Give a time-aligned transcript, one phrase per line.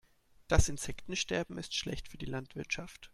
[0.47, 3.09] Das Insektensterben ist schlecht für die Landwirtschaft.